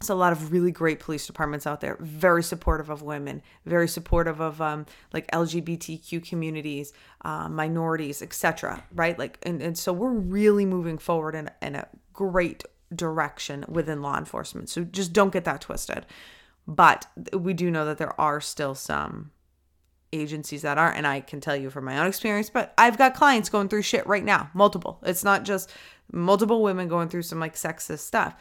So 0.01 0.13
a 0.13 0.15
lot 0.15 0.31
of 0.31 0.51
really 0.51 0.71
great 0.71 0.99
police 0.99 1.25
departments 1.25 1.65
out 1.65 1.81
there, 1.81 1.97
very 1.99 2.43
supportive 2.43 2.89
of 2.89 3.01
women, 3.01 3.41
very 3.65 3.87
supportive 3.87 4.39
of 4.39 4.61
um, 4.61 4.85
like 5.11 5.29
LGBTQ 5.31 6.23
communities, 6.27 6.93
uh, 7.25 7.49
minorities, 7.49 8.21
etc. 8.21 8.83
Right? 8.93 9.17
Like, 9.17 9.39
and, 9.43 9.61
and 9.61 9.77
so 9.77 9.91
we're 9.91 10.11
really 10.11 10.65
moving 10.65 10.99
forward 10.99 11.33
in, 11.33 11.49
in 11.61 11.75
a 11.75 11.87
great 12.13 12.63
direction 12.95 13.65
within 13.67 14.01
law 14.01 14.17
enforcement. 14.17 14.69
So 14.69 14.83
just 14.83 15.13
don't 15.13 15.33
get 15.33 15.45
that 15.45 15.61
twisted. 15.61 16.05
But 16.67 17.07
we 17.33 17.53
do 17.53 17.71
know 17.71 17.85
that 17.85 17.97
there 17.97 18.19
are 18.19 18.39
still 18.39 18.75
some 18.75 19.31
agencies 20.13 20.61
that 20.61 20.77
aren't, 20.77 20.97
and 20.97 21.07
I 21.07 21.21
can 21.21 21.41
tell 21.41 21.55
you 21.55 21.69
from 21.69 21.85
my 21.85 21.97
own 21.97 22.07
experience. 22.07 22.49
But 22.49 22.73
I've 22.77 22.97
got 22.97 23.15
clients 23.15 23.49
going 23.49 23.67
through 23.67 23.81
shit 23.81 24.05
right 24.05 24.23
now, 24.23 24.51
multiple. 24.53 24.99
It's 25.03 25.23
not 25.23 25.43
just 25.43 25.71
multiple 26.11 26.61
women 26.61 26.87
going 26.87 27.09
through 27.09 27.23
some 27.23 27.39
like 27.39 27.55
sexist 27.55 27.99
stuff 27.99 28.35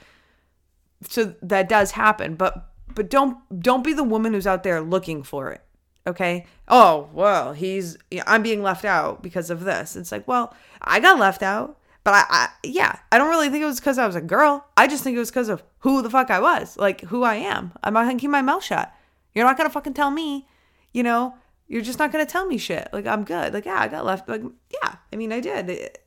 so 1.08 1.34
that 1.42 1.68
does 1.68 1.92
happen 1.92 2.34
but 2.34 2.70
but 2.94 3.10
don't 3.10 3.36
don't 3.60 3.84
be 3.84 3.92
the 3.92 4.04
woman 4.04 4.32
who's 4.32 4.46
out 4.46 4.62
there 4.62 4.80
looking 4.80 5.22
for 5.22 5.50
it 5.50 5.62
okay? 6.06 6.46
Oh 6.68 7.08
well 7.12 7.52
he's 7.52 7.96
i'm 8.26 8.42
being 8.42 8.62
left 8.62 8.84
out 8.84 9.22
because 9.22 9.50
of 9.50 9.64
this. 9.64 9.96
It's 9.96 10.12
like 10.12 10.26
well 10.26 10.54
i 10.80 11.00
got 11.00 11.18
left 11.18 11.42
out 11.42 11.78
but 12.04 12.14
I, 12.14 12.24
I 12.28 12.48
yeah 12.62 12.98
i 13.10 13.18
don't 13.18 13.30
really 13.30 13.50
think 13.50 13.62
it 13.62 13.66
was 13.66 13.80
because 13.80 13.98
i 13.98 14.06
was 14.06 14.16
a 14.16 14.20
girl. 14.20 14.66
I 14.76 14.86
just 14.86 15.02
think 15.04 15.16
it 15.16 15.20
was 15.20 15.30
because 15.30 15.48
of 15.48 15.62
who 15.80 16.02
the 16.02 16.10
fuck 16.10 16.30
i 16.30 16.40
was 16.40 16.76
like 16.76 17.02
who 17.02 17.22
i 17.22 17.36
am. 17.36 17.72
I'm 17.82 17.94
not 17.94 18.06
gonna 18.06 18.18
keep 18.18 18.30
my 18.30 18.42
mouth 18.42 18.64
shut. 18.64 18.92
You're 19.34 19.44
not 19.44 19.56
gonna 19.56 19.70
fucking 19.70 19.94
tell 19.94 20.10
me 20.10 20.46
you 20.92 21.02
know? 21.02 21.34
You're 21.68 21.82
just 21.82 21.98
not 21.98 22.12
gonna 22.12 22.24
tell 22.24 22.46
me 22.46 22.58
shit. 22.58 22.88
Like 22.92 23.06
i'm 23.06 23.24
good. 23.24 23.52
Like 23.52 23.66
yeah 23.66 23.80
i 23.80 23.88
got 23.88 24.04
left 24.04 24.28
like 24.28 24.42
yeah 24.82 24.96
i 25.12 25.16
mean 25.16 25.32
i 25.32 25.40
did 25.40 25.98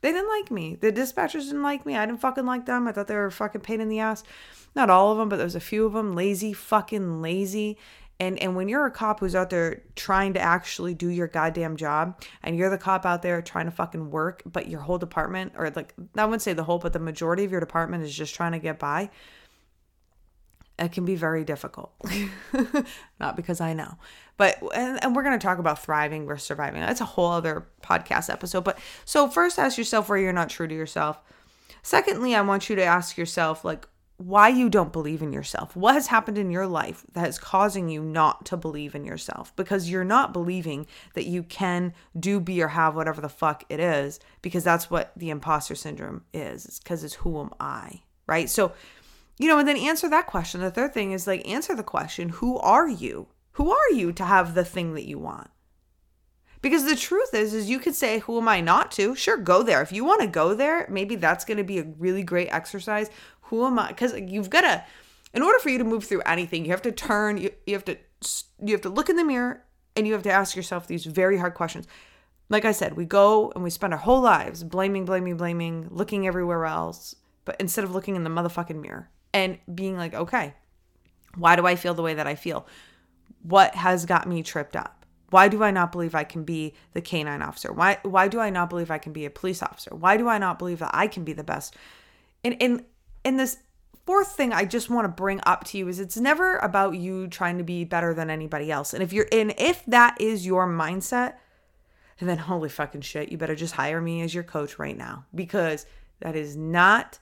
they 0.00 0.12
didn't 0.12 0.28
like 0.28 0.50
me. 0.50 0.76
The 0.80 0.92
dispatchers 0.92 1.44
didn't 1.44 1.62
like 1.62 1.86
me. 1.86 1.96
I 1.96 2.06
didn't 2.06 2.20
fucking 2.20 2.46
like 2.46 2.66
them. 2.66 2.88
I 2.88 2.92
thought 2.92 3.06
they 3.06 3.14
were 3.14 3.30
fucking 3.30 3.62
pain 3.62 3.80
in 3.80 3.88
the 3.88 4.00
ass. 4.00 4.24
Not 4.74 4.90
all 4.90 5.12
of 5.12 5.18
them, 5.18 5.28
but 5.28 5.36
there 5.36 5.46
was 5.46 5.54
a 5.54 5.60
few 5.60 5.86
of 5.86 5.92
them 5.92 6.14
lazy, 6.14 6.52
fucking 6.52 7.22
lazy. 7.22 7.78
And 8.20 8.38
and 8.40 8.56
when 8.56 8.68
you're 8.68 8.86
a 8.86 8.90
cop 8.90 9.20
who's 9.20 9.36
out 9.36 9.50
there 9.50 9.82
trying 9.94 10.34
to 10.34 10.40
actually 10.40 10.94
do 10.94 11.08
your 11.08 11.28
goddamn 11.28 11.76
job, 11.76 12.20
and 12.42 12.56
you're 12.56 12.70
the 12.70 12.78
cop 12.78 13.06
out 13.06 13.22
there 13.22 13.40
trying 13.40 13.66
to 13.66 13.70
fucking 13.70 14.10
work, 14.10 14.42
but 14.44 14.68
your 14.68 14.80
whole 14.80 14.98
department, 14.98 15.52
or 15.56 15.70
like 15.70 15.94
I 16.16 16.24
wouldn't 16.24 16.42
say 16.42 16.52
the 16.52 16.64
whole, 16.64 16.78
but 16.78 16.92
the 16.92 16.98
majority 16.98 17.44
of 17.44 17.52
your 17.52 17.60
department 17.60 18.02
is 18.02 18.14
just 18.14 18.34
trying 18.34 18.52
to 18.52 18.58
get 18.58 18.78
by, 18.78 19.10
it 20.78 20.92
can 20.92 21.04
be 21.04 21.16
very 21.16 21.44
difficult. 21.44 21.92
Not 23.20 23.36
because 23.36 23.60
I 23.60 23.72
know, 23.72 23.96
but 24.36 24.58
and, 24.74 25.02
and 25.02 25.16
we're 25.16 25.24
going 25.24 25.38
to 25.38 25.44
talk 25.44 25.58
about 25.58 25.82
thriving 25.82 26.26
versus 26.26 26.46
surviving. 26.46 26.80
That's 26.80 27.00
a 27.00 27.06
whole 27.06 27.30
other 27.30 27.66
podcast 27.82 28.30
episode. 28.30 28.64
But 28.64 28.78
so 29.04 29.28
first, 29.28 29.58
ask 29.58 29.78
yourself 29.78 30.08
where 30.08 30.18
you're 30.18 30.32
not 30.32 30.50
true 30.50 30.68
to 30.68 30.74
yourself. 30.74 31.20
Secondly, 31.82 32.34
I 32.34 32.42
want 32.42 32.68
you 32.68 32.76
to 32.76 32.84
ask 32.84 33.16
yourself 33.16 33.64
like 33.64 33.86
why 34.18 34.48
you 34.48 34.68
don't 34.68 34.92
believe 34.92 35.22
in 35.22 35.32
yourself. 35.32 35.76
What 35.76 35.94
has 35.94 36.08
happened 36.08 36.38
in 36.38 36.50
your 36.50 36.66
life 36.66 37.04
that 37.12 37.28
is 37.28 37.38
causing 37.38 37.88
you 37.88 38.02
not 38.02 38.44
to 38.46 38.56
believe 38.56 38.96
in 38.96 39.04
yourself? 39.04 39.54
Because 39.54 39.88
you're 39.88 40.04
not 40.04 40.32
believing 40.32 40.88
that 41.14 41.26
you 41.26 41.44
can 41.44 41.94
do, 42.18 42.40
be, 42.40 42.60
or 42.60 42.68
have 42.68 42.96
whatever 42.96 43.20
the 43.20 43.28
fuck 43.28 43.64
it 43.68 43.78
is, 43.78 44.18
because 44.42 44.64
that's 44.64 44.90
what 44.90 45.12
the 45.16 45.30
imposter 45.30 45.76
syndrome 45.76 46.24
is. 46.34 46.66
It's 46.66 46.78
because 46.80 47.04
it's 47.04 47.14
who 47.14 47.40
am 47.40 47.50
I, 47.60 48.02
right? 48.26 48.50
So 48.50 48.72
you 49.38 49.46
know, 49.46 49.58
and 49.58 49.68
then 49.68 49.76
answer 49.76 50.08
that 50.10 50.26
question. 50.26 50.60
The 50.60 50.70
third 50.70 50.92
thing 50.92 51.12
is 51.12 51.26
like 51.26 51.46
answer 51.48 51.74
the 51.74 51.82
question, 51.82 52.28
who 52.30 52.58
are 52.58 52.88
you? 52.88 53.28
Who 53.52 53.70
are 53.70 53.90
you 53.92 54.12
to 54.12 54.24
have 54.24 54.54
the 54.54 54.64
thing 54.64 54.94
that 54.94 55.06
you 55.06 55.18
want? 55.18 55.50
Because 56.60 56.84
the 56.84 56.96
truth 56.96 57.34
is 57.34 57.54
is 57.54 57.70
you 57.70 57.78
could 57.78 57.94
say 57.94 58.18
who 58.18 58.38
am 58.38 58.48
I 58.48 58.60
not 58.60 58.90
to? 58.92 59.14
Sure, 59.14 59.36
go 59.36 59.62
there. 59.62 59.80
If 59.80 59.92
you 59.92 60.04
want 60.04 60.20
to 60.22 60.26
go 60.26 60.54
there, 60.54 60.86
maybe 60.90 61.14
that's 61.14 61.44
going 61.44 61.58
to 61.58 61.64
be 61.64 61.78
a 61.78 61.84
really 61.98 62.24
great 62.24 62.48
exercise. 62.48 63.10
Who 63.42 63.64
am 63.64 63.78
I? 63.78 63.92
Cuz 63.92 64.12
you've 64.14 64.50
got 64.50 64.62
to 64.62 64.84
in 65.34 65.42
order 65.42 65.58
for 65.58 65.68
you 65.68 65.78
to 65.78 65.84
move 65.84 66.04
through 66.04 66.22
anything, 66.22 66.64
you 66.64 66.70
have 66.70 66.82
to 66.82 66.92
turn, 66.92 67.36
you, 67.36 67.50
you 67.66 67.74
have 67.74 67.84
to 67.84 67.96
you 68.64 68.72
have 68.72 68.80
to 68.82 68.88
look 68.88 69.08
in 69.08 69.16
the 69.16 69.24
mirror 69.24 69.64
and 69.94 70.06
you 70.06 70.12
have 70.14 70.22
to 70.24 70.32
ask 70.32 70.56
yourself 70.56 70.86
these 70.86 71.04
very 71.04 71.38
hard 71.38 71.54
questions. 71.54 71.86
Like 72.48 72.64
I 72.64 72.72
said, 72.72 72.96
we 72.96 73.04
go 73.04 73.52
and 73.54 73.62
we 73.62 73.70
spend 73.70 73.92
our 73.92 73.98
whole 74.00 74.20
lives 74.20 74.64
blaming, 74.64 75.04
blaming, 75.04 75.36
blaming, 75.36 75.86
looking 75.90 76.26
everywhere 76.26 76.64
else, 76.64 77.14
but 77.44 77.56
instead 77.60 77.84
of 77.84 77.92
looking 77.92 78.16
in 78.16 78.24
the 78.24 78.30
motherfucking 78.30 78.80
mirror 78.80 79.10
and 79.32 79.58
being 79.72 79.96
like, 79.96 80.14
okay, 80.14 80.54
why 81.36 81.56
do 81.56 81.66
I 81.66 81.76
feel 81.76 81.94
the 81.94 82.02
way 82.02 82.14
that 82.14 82.26
I 82.26 82.34
feel? 82.34 82.66
What 83.42 83.74
has 83.74 84.06
got 84.06 84.28
me 84.28 84.42
tripped 84.42 84.76
up? 84.76 85.04
Why 85.30 85.48
do 85.48 85.62
I 85.62 85.70
not 85.70 85.92
believe 85.92 86.14
I 86.14 86.24
can 86.24 86.44
be 86.44 86.74
the 86.94 87.02
canine 87.02 87.42
officer? 87.42 87.72
Why 87.72 87.98
why 88.02 88.28
do 88.28 88.40
I 88.40 88.50
not 88.50 88.70
believe 88.70 88.90
I 88.90 88.98
can 88.98 89.12
be 89.12 89.26
a 89.26 89.30
police 89.30 89.62
officer? 89.62 89.94
Why 89.94 90.16
do 90.16 90.26
I 90.28 90.38
not 90.38 90.58
believe 90.58 90.78
that 90.78 90.90
I 90.94 91.06
can 91.06 91.24
be 91.24 91.34
the 91.34 91.44
best? 91.44 91.76
And 92.42 92.56
and 92.60 92.84
and 93.24 93.38
this 93.38 93.58
fourth 94.06 94.32
thing 94.32 94.54
I 94.54 94.64
just 94.64 94.88
want 94.88 95.04
to 95.04 95.08
bring 95.10 95.40
up 95.44 95.64
to 95.64 95.78
you 95.78 95.86
is 95.88 96.00
it's 96.00 96.16
never 96.16 96.56
about 96.56 96.96
you 96.96 97.28
trying 97.28 97.58
to 97.58 97.64
be 97.64 97.84
better 97.84 98.14
than 98.14 98.30
anybody 98.30 98.72
else. 98.72 98.94
And 98.94 99.02
if 99.02 99.12
you're 99.12 99.28
and 99.30 99.54
if 99.58 99.84
that 99.86 100.18
is 100.18 100.46
your 100.46 100.66
mindset, 100.66 101.34
then 102.18 102.38
holy 102.38 102.70
fucking 102.70 103.02
shit, 103.02 103.30
you 103.30 103.36
better 103.36 103.54
just 103.54 103.74
hire 103.74 104.00
me 104.00 104.22
as 104.22 104.34
your 104.34 104.44
coach 104.44 104.78
right 104.78 104.96
now 104.96 105.26
because 105.34 105.84
that 106.20 106.34
is 106.34 106.56
not 106.56 107.18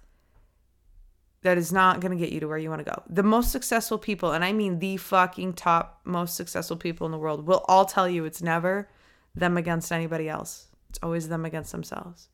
that 1.47 1.59
is 1.59 1.73
not 1.73 2.01
going 2.01 2.11
to 2.11 2.19
get 2.19 2.33
you 2.33 2.41
to 2.41 2.49
where 2.49 2.59
you 2.59 2.69
want 2.69 2.85
to 2.85 2.91
go. 2.91 3.03
The 3.09 3.23
most 3.23 3.53
successful 3.53 3.99
people, 3.99 4.33
and 4.33 4.45
I 4.45 4.53
mean 4.53 4.81
the 4.81 4.97
fucking 4.97 5.55
top 5.55 6.01
most 6.05 6.35
successful 6.35 6.77
people 6.77 7.07
in 7.07 7.13
the 7.13 7.19
world, 7.19 7.47
will 7.47 7.65
all 7.69 7.85
tell 7.85 8.09
you 8.09 8.25
it's 8.25 8.43
never 8.43 8.89
them 9.35 9.57
against 9.57 9.93
anybody 9.93 10.29
else. 10.29 10.67
It's 10.91 10.99
always 11.03 11.29
them 11.29 11.45
against 11.45 11.71
themselves. 11.71 12.29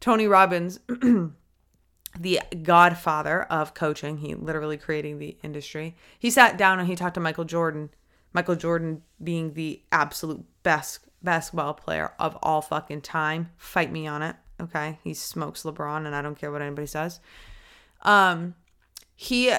Tony 0.00 0.26
Robbins, 0.26 0.80
the 2.18 2.40
godfather 2.62 3.42
of 3.42 3.74
coaching, 3.74 4.16
he 4.18 4.34
literally 4.34 4.78
creating 4.78 5.18
the 5.18 5.36
industry. 5.42 5.94
He 6.18 6.30
sat 6.30 6.56
down 6.56 6.78
and 6.78 6.88
he 6.88 6.96
talked 6.96 7.14
to 7.14 7.20
Michael 7.20 7.44
Jordan. 7.44 7.90
Michael 8.32 8.56
Jordan 8.56 9.02
being 9.22 9.52
the 9.52 9.82
absolute 9.92 10.42
best 10.62 11.00
basketball 11.22 11.74
player 11.74 12.14
of 12.18 12.38
all 12.42 12.62
fucking 12.62 13.02
time. 13.02 13.50
Fight 13.58 13.92
me 13.92 14.06
on 14.06 14.22
it. 14.22 14.36
Okay. 14.58 14.98
He 15.04 15.12
smokes 15.12 15.64
LeBron 15.64 16.06
and 16.06 16.14
I 16.14 16.22
don't 16.22 16.38
care 16.38 16.50
what 16.50 16.62
anybody 16.62 16.86
says. 16.86 17.20
Um, 18.02 18.54
he 19.14 19.52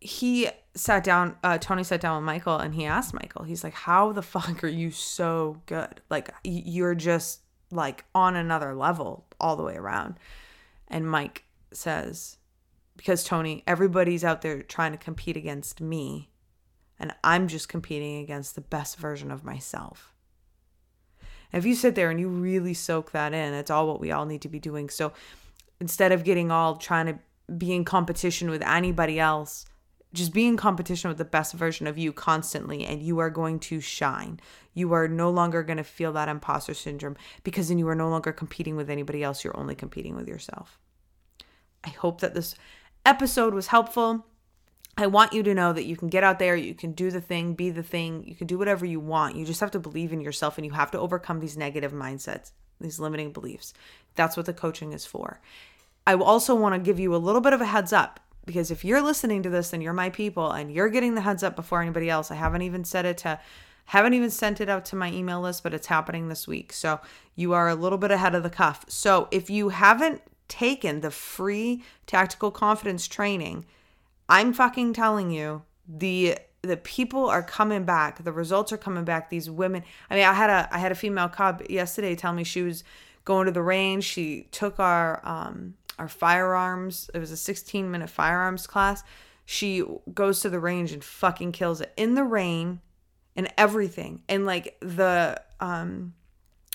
he 0.00 0.48
sat 0.74 1.04
down. 1.04 1.36
Uh, 1.42 1.58
Tony 1.58 1.84
sat 1.84 2.00
down 2.00 2.16
with 2.16 2.26
Michael 2.26 2.58
and 2.58 2.74
he 2.74 2.84
asked 2.84 3.14
Michael. 3.14 3.44
He's 3.44 3.64
like, 3.64 3.74
"How 3.74 4.12
the 4.12 4.22
fuck 4.22 4.62
are 4.64 4.68
you 4.68 4.90
so 4.90 5.60
good? 5.66 6.00
Like 6.10 6.30
you're 6.44 6.94
just 6.94 7.40
like 7.70 8.04
on 8.14 8.36
another 8.36 8.74
level 8.74 9.26
all 9.40 9.56
the 9.56 9.62
way 9.64 9.76
around." 9.76 10.14
And 10.88 11.10
Mike 11.10 11.44
says, 11.72 12.38
"Because 12.96 13.24
Tony, 13.24 13.62
everybody's 13.66 14.24
out 14.24 14.42
there 14.42 14.62
trying 14.62 14.92
to 14.92 14.98
compete 14.98 15.36
against 15.36 15.80
me." 15.80 16.30
and 16.98 17.14
I'm 17.22 17.48
just 17.48 17.68
competing 17.68 18.18
against 18.18 18.54
the 18.54 18.60
best 18.60 18.96
version 18.96 19.30
of 19.30 19.44
myself. 19.44 20.12
if 21.52 21.64
you 21.64 21.74
sit 21.74 21.94
there 21.94 22.10
and 22.10 22.20
you 22.20 22.28
really 22.28 22.74
soak 22.74 23.12
that 23.12 23.32
in, 23.32 23.54
it's 23.54 23.70
all 23.70 23.86
what 23.86 24.00
we 24.00 24.12
all 24.12 24.26
need 24.26 24.42
to 24.42 24.48
be 24.48 24.58
doing. 24.58 24.90
So 24.90 25.12
instead 25.80 26.12
of 26.12 26.24
getting 26.24 26.50
all 26.50 26.76
trying 26.76 27.06
to 27.06 27.18
be 27.56 27.72
in 27.72 27.84
competition 27.84 28.50
with 28.50 28.62
anybody 28.62 29.18
else. 29.18 29.64
Just 30.14 30.32
be 30.32 30.46
in 30.46 30.56
competition 30.56 31.08
with 31.08 31.18
the 31.18 31.24
best 31.24 31.52
version 31.52 31.86
of 31.86 31.98
you 31.98 32.12
constantly, 32.12 32.84
and 32.84 33.02
you 33.02 33.18
are 33.18 33.30
going 33.30 33.58
to 33.60 33.80
shine. 33.80 34.40
You 34.72 34.92
are 34.94 35.06
no 35.06 35.30
longer 35.30 35.62
going 35.62 35.76
to 35.76 35.84
feel 35.84 36.12
that 36.12 36.28
imposter 36.28 36.72
syndrome 36.72 37.16
because 37.44 37.68
then 37.68 37.78
you 37.78 37.88
are 37.88 37.94
no 37.94 38.08
longer 38.08 38.32
competing 38.32 38.74
with 38.74 38.88
anybody 38.88 39.22
else. 39.22 39.44
You're 39.44 39.58
only 39.58 39.74
competing 39.74 40.16
with 40.16 40.26
yourself. 40.26 40.78
I 41.84 41.90
hope 41.90 42.20
that 42.22 42.34
this 42.34 42.54
episode 43.04 43.54
was 43.54 43.68
helpful. 43.68 44.26
I 44.96 45.06
want 45.06 45.32
you 45.32 45.42
to 45.44 45.54
know 45.54 45.72
that 45.72 45.84
you 45.84 45.96
can 45.96 46.08
get 46.08 46.24
out 46.24 46.40
there, 46.40 46.56
you 46.56 46.74
can 46.74 46.90
do 46.92 47.10
the 47.10 47.20
thing, 47.20 47.54
be 47.54 47.70
the 47.70 47.84
thing, 47.84 48.24
you 48.26 48.34
can 48.34 48.48
do 48.48 48.58
whatever 48.58 48.84
you 48.84 48.98
want. 48.98 49.36
You 49.36 49.44
just 49.44 49.60
have 49.60 49.70
to 49.72 49.78
believe 49.78 50.12
in 50.12 50.20
yourself 50.20 50.58
and 50.58 50.66
you 50.66 50.72
have 50.72 50.90
to 50.90 50.98
overcome 50.98 51.38
these 51.38 51.56
negative 51.56 51.92
mindsets, 51.92 52.50
these 52.80 52.98
limiting 52.98 53.30
beliefs. 53.30 53.74
That's 54.16 54.36
what 54.36 54.46
the 54.46 54.52
coaching 54.52 54.92
is 54.92 55.06
for. 55.06 55.40
I 56.08 56.14
also 56.14 56.54
want 56.54 56.74
to 56.74 56.78
give 56.78 56.98
you 56.98 57.14
a 57.14 57.18
little 57.18 57.42
bit 57.42 57.52
of 57.52 57.60
a 57.60 57.66
heads 57.66 57.92
up 57.92 58.18
because 58.46 58.70
if 58.70 58.82
you're 58.82 59.02
listening 59.02 59.42
to 59.42 59.50
this 59.50 59.74
and 59.74 59.82
you're 59.82 59.92
my 59.92 60.08
people 60.08 60.50
and 60.52 60.72
you're 60.72 60.88
getting 60.88 61.14
the 61.14 61.20
heads 61.20 61.42
up 61.42 61.54
before 61.54 61.82
anybody 61.82 62.08
else, 62.08 62.30
I 62.30 62.34
haven't 62.36 62.62
even 62.62 62.82
said 62.82 63.04
it 63.04 63.18
to 63.18 63.38
haven't 63.84 64.14
even 64.14 64.30
sent 64.30 64.62
it 64.62 64.70
out 64.70 64.86
to 64.86 64.96
my 64.96 65.12
email 65.12 65.42
list, 65.42 65.62
but 65.62 65.74
it's 65.74 65.88
happening 65.88 66.28
this 66.28 66.48
week. 66.48 66.72
So 66.72 67.00
you 67.36 67.52
are 67.52 67.68
a 67.68 67.74
little 67.74 67.98
bit 67.98 68.10
ahead 68.10 68.34
of 68.34 68.42
the 68.42 68.48
cuff. 68.48 68.86
So 68.88 69.28
if 69.30 69.50
you 69.50 69.68
haven't 69.68 70.22
taken 70.48 71.02
the 71.02 71.10
free 71.10 71.82
tactical 72.06 72.50
confidence 72.50 73.06
training, 73.06 73.66
I'm 74.30 74.54
fucking 74.54 74.94
telling 74.94 75.30
you, 75.30 75.60
the 75.86 76.38
the 76.62 76.78
people 76.78 77.26
are 77.28 77.42
coming 77.42 77.84
back. 77.84 78.24
The 78.24 78.32
results 78.32 78.72
are 78.72 78.78
coming 78.78 79.04
back. 79.04 79.28
These 79.28 79.50
women. 79.50 79.84
I 80.08 80.14
mean, 80.14 80.24
I 80.24 80.32
had 80.32 80.48
a 80.48 80.74
I 80.74 80.78
had 80.78 80.90
a 80.90 80.94
female 80.94 81.28
cop 81.28 81.68
yesterday 81.68 82.16
tell 82.16 82.32
me 82.32 82.44
she 82.44 82.62
was 82.62 82.82
going 83.26 83.44
to 83.44 83.52
the 83.52 83.62
range. 83.62 84.04
She 84.04 84.46
took 84.52 84.80
our 84.80 85.20
um 85.22 85.74
our 85.98 86.08
firearms. 86.08 87.10
It 87.14 87.18
was 87.18 87.30
a 87.30 87.36
16 87.36 87.90
minute 87.90 88.10
firearms 88.10 88.66
class. 88.66 89.02
She 89.44 89.82
goes 90.12 90.40
to 90.40 90.50
the 90.50 90.60
range 90.60 90.92
and 90.92 91.02
fucking 91.02 91.52
kills 91.52 91.80
it 91.80 91.92
in 91.96 92.14
the 92.14 92.24
rain 92.24 92.80
and 93.34 93.52
everything. 93.56 94.22
And 94.28 94.46
like 94.46 94.76
the 94.80 95.40
um 95.60 96.14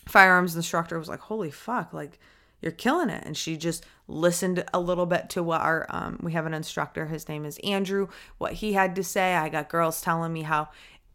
firearms 0.08 0.56
instructor 0.56 0.98
was 0.98 1.08
like, 1.08 1.20
"Holy 1.20 1.52
fuck, 1.52 1.94
like 1.94 2.20
you're 2.62 2.72
killing 2.72 3.10
it." 3.10 3.24
And 3.26 3.38
she 3.38 3.58
just 3.58 3.86
listened 4.08 4.64
a 4.74 4.80
little 4.80 5.06
bit 5.06 5.30
to 5.32 5.44
what 5.44 5.62
our 5.62 5.86
um 5.90 6.20
we 6.22 6.34
have 6.34 6.46
an 6.46 6.54
instructor, 6.54 7.06
his 7.06 7.30
name 7.30 7.46
is 7.46 7.60
Andrew, 7.64 8.08
what 8.38 8.54
he 8.54 8.74
had 8.74 8.96
to 8.96 9.04
say. 9.04 9.36
I 9.36 9.50
got 9.50 9.70
girls 9.70 10.02
telling 10.02 10.34
me 10.34 10.42
how 10.42 10.70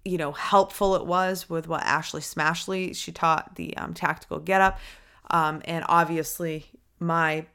you 0.05 0.17
know 0.17 0.33
helpful 0.33 0.95
it 0.95 1.07
was 1.07 1.51
with 1.51 1.67
what 1.67 1.83
Ashley 1.83 2.21
Smashley 2.21 2.95
she 2.95 3.13
taught 3.13 3.57
the 3.57 3.77
um, 3.77 3.95
tactical 3.95 4.39
get 4.39 4.61
up 4.61 4.79
um, 5.31 5.61
and 5.65 5.85
obviously 5.89 6.67
my 6.99 7.47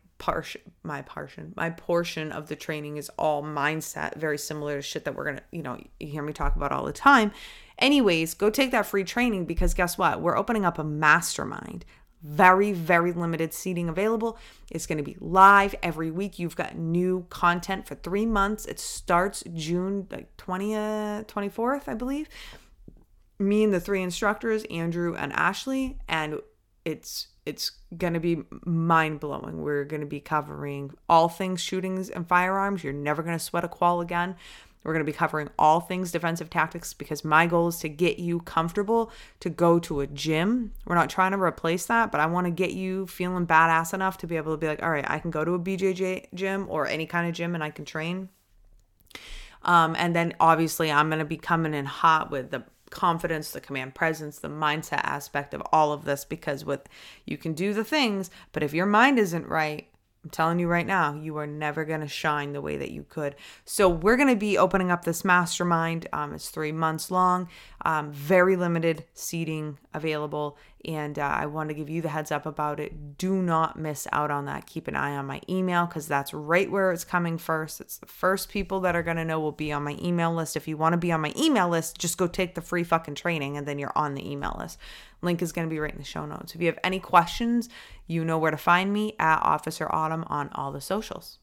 my 0.84 1.02
portion 1.02 1.54
my 1.56 1.70
portion 1.70 2.32
of 2.32 2.48
the 2.48 2.56
training 2.56 2.98
is 2.98 3.10
all 3.18 3.44
mindset 3.44 4.16
very 4.16 4.38
similar 4.38 4.78
to 4.78 4.82
shit 4.82 5.06
that 5.06 5.16
we're 5.16 5.26
gonna 5.26 5.42
you 5.52 5.62
know 5.62 5.78
you 6.00 6.08
hear 6.08 6.24
me 6.24 6.34
talk 6.34 6.56
about 6.56 6.72
all 6.72 6.86
the 6.86 6.94
time. 6.94 7.32
Anyways 7.80 8.34
go 8.34 8.50
take 8.50 8.72
that 8.72 8.86
free 8.86 9.04
training 9.04 9.46
because 9.46 9.74
guess 9.74 9.98
what? 9.98 10.22
We're 10.22 10.38
opening 10.38 10.66
up 10.66 10.78
a 10.80 10.84
mastermind. 10.84 11.86
Very 12.22 12.72
very 12.72 13.12
limited 13.12 13.54
seating 13.54 13.90
available. 13.90 14.38
It's 14.72 14.86
going 14.86 14.98
to 14.98 15.04
be 15.04 15.18
live 15.20 15.76
every 15.84 16.10
week. 16.10 16.40
You've 16.40 16.56
got 16.56 16.78
new 16.78 17.26
content 17.30 17.86
for 17.88 17.96
three 17.96 18.26
months. 18.26 18.66
It 18.66 18.80
starts 18.80 19.44
june 19.54 20.08
like 20.12 20.36
20th 20.38 21.28
24th 21.28 21.88
i 21.88 21.94
believe. 21.94 22.30
Me 23.40 23.64
and 23.64 23.74
the 23.74 23.80
three 23.80 24.02
instructors 24.02 24.64
andrew 24.70 25.16
and 25.16 25.34
ashley 25.34 25.98
and 26.08 26.40
it's 26.86 27.28
it's 27.46 27.72
going 27.98 28.14
to 28.14 28.20
be 28.20 28.44
mind 28.66 29.20
blowing. 29.20 29.62
We're 29.62 29.84
going 29.84 30.02
to 30.02 30.08
be 30.08 30.20
covering 30.20 30.92
all 31.10 31.30
things 31.30 31.62
shootings 31.62 32.10
and 32.10 32.28
firearms. 32.28 32.84
You're 32.84 32.94
never 32.94 33.22
going 33.22 33.38
to 33.38 33.44
sweat 33.44 33.64
a 33.64 33.68
qual 33.68 34.02
again. 34.02 34.36
We're 34.84 34.94
going 34.94 35.06
to 35.06 35.12
be 35.12 35.16
covering 35.16 35.50
all 35.58 35.80
things 35.80 36.12
defensive 36.12 36.50
tactics 36.50 36.94
because 36.94 37.24
my 37.24 37.48
goal 37.48 37.70
is 37.70 37.80
to 37.80 37.90
get 37.90 38.20
you 38.20 38.40
comfortable 38.42 39.12
to 39.40 39.50
go 39.50 39.80
to 39.80 40.02
a 40.02 40.08
gym. 40.08 40.74
We're 40.86 40.96
not 40.96 41.10
trying 41.10 41.32
to 41.32 41.42
replace 41.42 41.86
that, 41.86 42.12
but 42.12 42.20
I 42.20 42.26
want 42.26 42.46
to 42.46 42.52
get 42.52 42.72
you 42.72 43.08
feeling 43.08 43.48
badass 43.48 43.94
enough 43.94 44.18
to 44.20 44.28
be 44.28 44.36
able 44.36 44.52
to 44.52 44.58
be 44.58 44.68
like, 44.68 44.84
all 44.84 44.92
right, 44.92 45.10
I 45.10 45.20
can 45.20 45.32
go 45.32 45.46
to 45.46 45.54
a 45.54 45.60
BJJ 45.60 46.28
gym 46.34 46.66
or 46.70 46.86
any 46.88 47.06
kind 47.06 47.28
of 47.30 47.34
gym 47.34 47.56
and 47.56 47.64
I 47.64 47.70
can 47.70 47.86
train. 47.86 48.30
Um, 49.64 49.96
and 49.98 50.14
then 50.14 50.34
obviously, 50.42 50.92
I'm 50.92 51.08
going 51.08 51.20
to 51.20 51.26
be 51.26 51.38
coming 51.38 51.74
in 51.74 51.86
hot 51.86 52.30
with 52.30 52.52
the 52.52 52.64
confidence, 52.94 53.50
the 53.50 53.60
command 53.60 53.96
presence, 53.96 54.40
the 54.40 54.48
mindset 54.48 55.02
aspect 55.04 55.54
of 55.54 55.64
all 55.72 55.92
of 55.92 56.06
this 56.06 56.24
because 56.24 56.64
with 56.64 56.88
you 57.26 57.38
can 57.38 57.54
do 57.54 57.74
the 57.74 57.84
things, 57.84 58.30
but 58.52 58.64
if 58.64 58.74
your 58.74 58.86
mind 58.86 59.18
isn't 59.18 59.48
right, 59.48 59.88
I'm 60.24 60.30
telling 60.30 60.60
you 60.60 60.70
right 60.70 60.88
now, 60.88 61.16
you 61.16 61.36
are 61.38 61.48
never 61.48 61.84
going 61.84 62.00
to 62.00 62.08
shine 62.08 62.54
the 62.54 62.62
way 62.62 62.78
that 62.78 62.92
you 62.92 63.04
could. 63.04 63.36
So, 63.66 63.90
we're 63.90 64.16
going 64.16 64.30
to 64.30 64.38
be 64.38 64.58
opening 64.58 64.90
up 64.90 65.04
this 65.04 65.26
mastermind. 65.26 66.08
Um, 66.14 66.34
it's 66.34 66.48
three 66.48 66.72
months 66.72 67.12
long, 67.12 67.50
um, 67.84 68.14
very 68.14 68.56
limited 68.56 69.04
seating 69.14 69.80
available. 69.94 70.58
And 70.86 71.18
uh, 71.18 71.22
I 71.22 71.46
want 71.46 71.70
to 71.70 71.74
give 71.74 71.90
you 71.90 72.02
the 72.02 72.10
heads 72.10 72.32
up 72.32 72.46
about 72.46 72.80
it. 72.80 73.18
Do 73.18 73.42
not 73.42 73.80
miss 73.80 74.06
out 74.12 74.32
on 74.32 74.46
that. 74.46 74.66
Keep 74.66 74.90
an 74.90 74.98
eye 74.98 75.16
on 75.16 75.26
my 75.26 75.42
email 75.48 75.86
because 75.86 76.08
that's 76.08 76.34
right 76.34 76.70
where 76.70 76.92
it's 76.92 77.06
coming 77.06 77.38
first. 77.38 77.80
It's 77.80 77.98
the 77.98 78.06
first 78.06 78.50
people 78.50 78.82
that 78.82 78.96
are 78.96 79.04
going 79.04 79.16
to 79.18 79.24
know 79.24 79.40
will 79.40 79.54
be 79.54 79.72
on 79.72 79.84
my 79.84 79.98
email 80.02 80.34
list. 80.34 80.58
If 80.58 80.68
you 80.68 80.76
want 80.76 80.94
to 80.94 80.98
be 80.98 81.12
on 81.14 81.22
my 81.22 81.34
email 81.38 81.70
list, 81.70 81.98
just 81.98 82.18
go 82.18 82.28
take 82.28 82.56
the 82.56 82.62
free 82.62 82.84
fucking 82.84 83.16
training 83.16 83.56
and 83.56 83.66
then 83.66 83.80
you're 83.80 83.98
on 83.98 84.14
the 84.14 84.30
email 84.30 84.58
list. 84.60 84.78
Link 85.22 85.42
is 85.42 85.54
going 85.54 85.68
to 85.68 85.74
be 85.74 85.80
right 85.80 85.94
in 85.94 86.00
the 86.00 86.04
show 86.04 86.26
notes. 86.26 86.54
If 86.54 86.60
you 86.60 86.68
have 86.68 86.80
any 86.84 87.00
questions, 87.00 87.70
you 88.06 88.26
know 88.26 88.38
where 88.38 88.52
to 88.52 88.58
find 88.58 88.92
me 88.92 89.16
at 89.20 89.40
Officer 89.42 89.88
Autumn 89.90 90.26
on 90.28 90.50
all 90.54 90.74
the 90.74 90.82
socials. 90.82 91.32